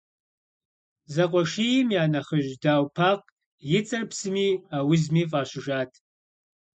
[1.13, 3.25] Зэкъуэшийм я нэхъыжь Дау Пакъ
[3.77, 5.91] и цӏэр псыми аузми фӏащыжащ.